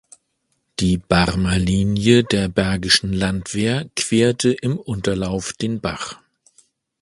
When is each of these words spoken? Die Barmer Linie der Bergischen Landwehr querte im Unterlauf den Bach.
Die 0.79 0.97
Barmer 0.97 1.59
Linie 1.59 2.23
der 2.23 2.47
Bergischen 2.49 3.13
Landwehr 3.13 3.87
querte 3.95 4.49
im 4.51 4.79
Unterlauf 4.79 5.53
den 5.53 5.79
Bach. 5.79 6.19